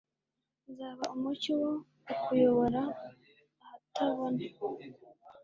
[0.69, 1.71] Nzaba umucyo wo
[2.05, 2.81] kukuyobora
[3.63, 4.43] ahatabona